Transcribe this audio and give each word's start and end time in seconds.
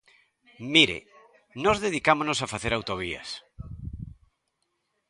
Mire, 0.73 0.99
nós 1.63 1.77
dedicámonos 1.85 2.39
a 2.41 2.51
facer 2.53 2.71
autovías. 2.73 3.29